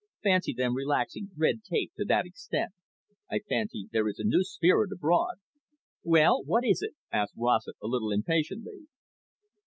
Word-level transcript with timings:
"Fancy 0.23 0.51
them 0.51 0.73
relaxing 0.75 1.29
red 1.37 1.63
tape 1.63 1.91
to 1.95 2.03
that 2.05 2.25
extent! 2.25 2.71
I 3.29 3.37
fancy 3.37 3.87
there 3.91 4.07
is 4.07 4.17
a 4.17 4.23
new 4.23 4.41
spirit 4.43 4.91
abroad." 4.91 5.35
"Well, 6.03 6.43
what 6.43 6.65
is 6.65 6.81
it?" 6.81 6.95
asked 7.11 7.35
Rossett 7.37 7.75
a 7.83 7.85
little 7.85 8.11
impatiently. 8.11 8.87